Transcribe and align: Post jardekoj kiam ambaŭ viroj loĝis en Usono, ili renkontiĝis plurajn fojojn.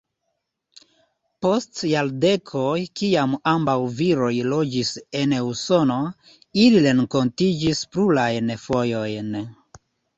Post 1.45 1.81
jardekoj 1.89 2.73
kiam 3.03 3.37
ambaŭ 3.53 3.77
viroj 4.01 4.31
loĝis 4.57 4.97
en 5.23 5.39
Usono, 5.53 6.01
ili 6.67 6.85
renkontiĝis 6.91 7.87
plurajn 7.97 8.55
fojojn. 8.69 9.37